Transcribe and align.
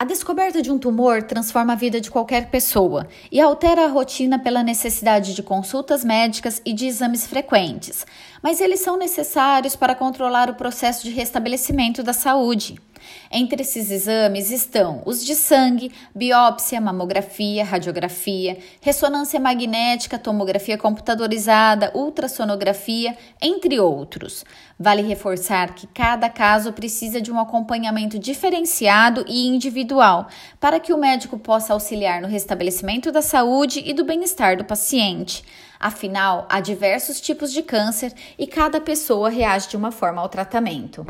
A 0.00 0.04
descoberta 0.06 0.62
de 0.62 0.72
um 0.72 0.78
tumor 0.78 1.22
transforma 1.24 1.74
a 1.74 1.76
vida 1.76 2.00
de 2.00 2.10
qualquer 2.10 2.48
pessoa 2.48 3.06
e 3.30 3.38
altera 3.38 3.84
a 3.84 3.88
rotina 3.88 4.38
pela 4.38 4.62
necessidade 4.62 5.34
de 5.34 5.42
consultas 5.42 6.02
médicas 6.02 6.62
e 6.64 6.72
de 6.72 6.86
exames 6.86 7.26
frequentes, 7.26 8.06
mas 8.42 8.62
eles 8.62 8.80
são 8.80 8.96
necessários 8.96 9.76
para 9.76 9.94
controlar 9.94 10.48
o 10.48 10.54
processo 10.54 11.04
de 11.04 11.10
restabelecimento 11.10 12.02
da 12.02 12.14
saúde. 12.14 12.80
Entre 13.30 13.62
esses 13.62 13.90
exames 13.90 14.50
estão 14.50 15.02
os 15.06 15.24
de 15.24 15.34
sangue, 15.34 15.92
biópsia, 16.14 16.80
mamografia, 16.80 17.64
radiografia, 17.64 18.58
ressonância 18.80 19.38
magnética, 19.38 20.18
tomografia 20.18 20.76
computadorizada, 20.76 21.92
ultrassonografia, 21.94 23.16
entre 23.40 23.78
outros. 23.78 24.44
Vale 24.78 25.02
reforçar 25.02 25.74
que 25.74 25.86
cada 25.86 26.28
caso 26.28 26.72
precisa 26.72 27.20
de 27.20 27.30
um 27.30 27.38
acompanhamento 27.38 28.18
diferenciado 28.18 29.24
e 29.28 29.46
individual 29.46 30.28
para 30.58 30.80
que 30.80 30.92
o 30.92 30.98
médico 30.98 31.38
possa 31.38 31.72
auxiliar 31.72 32.22
no 32.22 32.28
restabelecimento 32.28 33.12
da 33.12 33.22
saúde 33.22 33.82
e 33.84 33.92
do 33.92 34.04
bem-estar 34.04 34.56
do 34.56 34.64
paciente. 34.64 35.44
Afinal, 35.80 36.46
há 36.50 36.60
diversos 36.60 37.22
tipos 37.22 37.50
de 37.50 37.62
câncer 37.62 38.12
e 38.38 38.46
cada 38.46 38.80
pessoa 38.80 39.30
reage 39.30 39.70
de 39.70 39.78
uma 39.78 39.90
forma 39.90 40.20
ao 40.20 40.28
tratamento. 40.28 41.06